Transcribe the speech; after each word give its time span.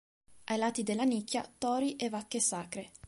Ai 0.45 0.57
lati 0.57 0.81
della 0.81 1.03
nicchia, 1.03 1.47
tori 1.59 1.95
e 1.95 2.09
vacche 2.09 2.39
sacre. 2.39 2.89